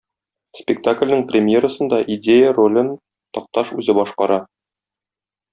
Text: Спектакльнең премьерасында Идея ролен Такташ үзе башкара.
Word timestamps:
Спектакльнең 0.59 1.21
премьерасында 1.31 1.99
Идея 2.15 2.55
ролен 2.61 2.91
Такташ 3.39 3.75
үзе 3.81 3.97
башкара. 4.03 4.43